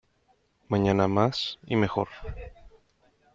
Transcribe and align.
Mañana 0.67 1.07
más, 1.07 1.59
y 1.67 1.75
mejor 1.75 2.07